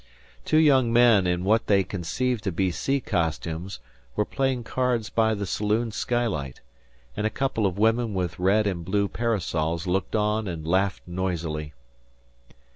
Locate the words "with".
8.15-8.39